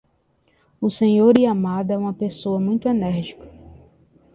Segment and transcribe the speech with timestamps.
[0.85, 1.37] O Sr.
[1.37, 3.47] Yamada é uma pessoa muito enérgica.